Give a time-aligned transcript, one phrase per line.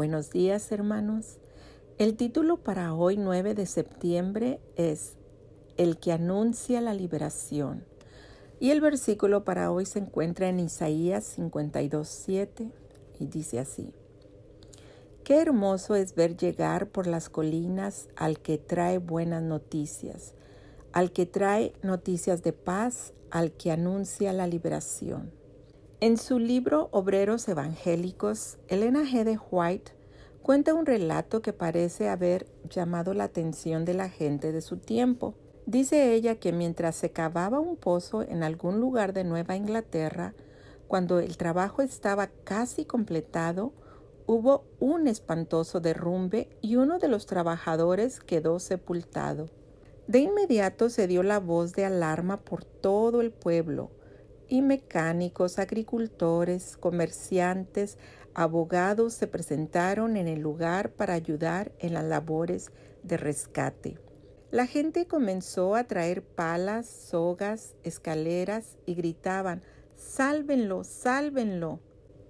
[0.00, 1.36] Buenos días hermanos.
[1.98, 5.12] El título para hoy 9 de septiembre es
[5.76, 7.84] El que anuncia la liberación.
[8.60, 12.72] Y el versículo para hoy se encuentra en Isaías 52.7
[13.18, 13.92] y dice así.
[15.22, 20.32] Qué hermoso es ver llegar por las colinas al que trae buenas noticias,
[20.92, 25.39] al que trae noticias de paz, al que anuncia la liberación.
[26.02, 29.22] En su libro Obreros Evangélicos, Elena G.
[29.22, 29.92] de White
[30.40, 35.34] cuenta un relato que parece haber llamado la atención de la gente de su tiempo.
[35.66, 40.32] Dice ella que mientras se cavaba un pozo en algún lugar de Nueva Inglaterra,
[40.88, 43.74] cuando el trabajo estaba casi completado,
[44.24, 49.50] hubo un espantoso derrumbe y uno de los trabajadores quedó sepultado.
[50.06, 53.90] De inmediato se dio la voz de alarma por todo el pueblo
[54.50, 57.96] y mecánicos, agricultores, comerciantes,
[58.34, 62.72] abogados se presentaron en el lugar para ayudar en las labores
[63.04, 63.98] de rescate.
[64.50, 69.62] La gente comenzó a traer palas, sogas, escaleras y gritaban,
[69.94, 71.78] Sálvenlo, sálvenlo.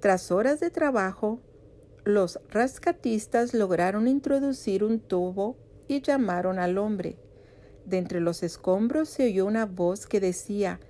[0.01, 1.41] Tras horas de trabajo,
[2.05, 5.57] los rescatistas lograron introducir un tubo
[5.89, 7.17] y llamaron al hombre.
[7.87, 10.81] De entre los escombros se oyó una voz que decía,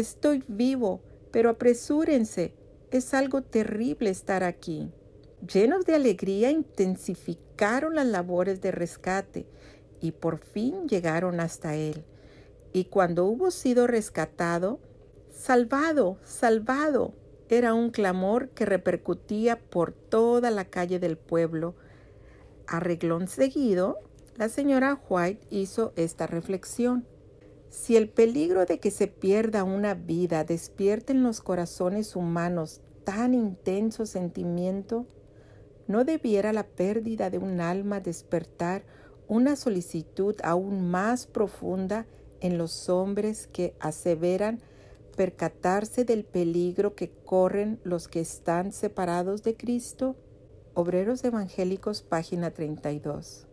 [0.00, 2.54] Estoy vivo, pero apresúrense,
[2.90, 4.90] es algo terrible estar aquí.
[5.46, 9.46] Llenos de alegría intensificaron las labores de rescate
[10.00, 12.02] y por fin llegaron hasta él.
[12.72, 14.80] Y cuando hubo sido rescatado,
[15.30, 17.12] salvado, salvado,
[17.50, 21.74] era un clamor que repercutía por toda la calle del pueblo.
[22.66, 23.98] Arreglón seguido,
[24.38, 27.04] la señora White hizo esta reflexión.
[27.70, 33.32] Si el peligro de que se pierda una vida despierta en los corazones humanos tan
[33.32, 35.06] intenso sentimiento,
[35.86, 38.82] ¿no debiera la pérdida de un alma despertar
[39.28, 42.06] una solicitud aún más profunda
[42.40, 44.60] en los hombres que aseveran
[45.16, 50.16] percatarse del peligro que corren los que están separados de Cristo?
[50.74, 53.46] Obreros Evangélicos, página 32.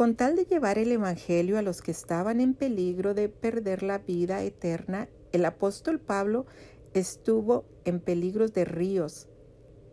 [0.00, 3.98] Con tal de llevar el Evangelio a los que estaban en peligro de perder la
[3.98, 6.46] vida eterna, el apóstol Pablo
[6.94, 9.28] estuvo en peligros de ríos,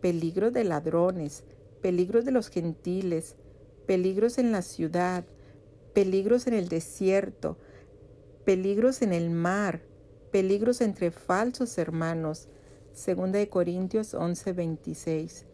[0.00, 1.44] peligros de ladrones,
[1.82, 3.36] peligros de los gentiles,
[3.86, 5.26] peligros en la ciudad,
[5.92, 7.58] peligros en el desierto,
[8.46, 9.82] peligros en el mar,
[10.32, 12.48] peligros entre falsos hermanos.
[12.94, 15.44] 2 de Corintios 11:26.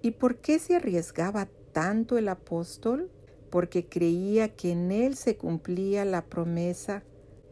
[0.00, 3.10] ¿Y por qué se arriesgaba tanto el apóstol?
[3.50, 7.02] Porque creía que en él se cumplía la promesa.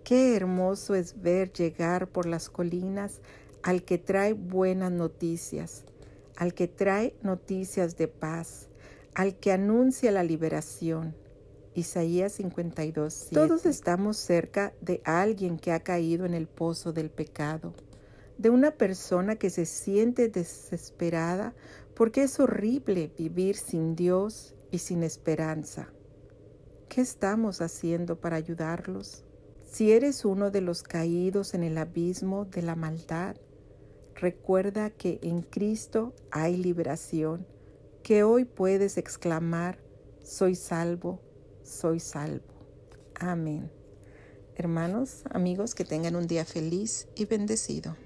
[0.05, 3.21] Qué hermoso es ver llegar por las colinas
[3.63, 5.85] al que trae buenas noticias,
[6.37, 8.69] al que trae noticias de paz,
[9.15, 11.15] al que anuncia la liberación.
[11.75, 13.29] Isaías 52.
[13.33, 17.75] Todos estamos cerca de alguien que ha caído en el pozo del pecado,
[18.37, 21.55] de una persona que se siente desesperada
[21.95, 25.93] porque es horrible vivir sin Dios y sin esperanza.
[26.89, 29.25] ¿Qué estamos haciendo para ayudarlos?
[29.71, 33.37] Si eres uno de los caídos en el abismo de la maldad,
[34.15, 37.47] recuerda que en Cristo hay liberación,
[38.03, 39.79] que hoy puedes exclamar,
[40.23, 41.21] soy salvo,
[41.63, 42.55] soy salvo.
[43.15, 43.71] Amén.
[44.57, 47.97] Hermanos, amigos, que tengan un día feliz y bendecido.